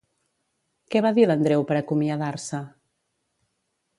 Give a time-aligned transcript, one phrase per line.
[0.93, 2.65] Què va dir l'Andreu per acomiadar-se?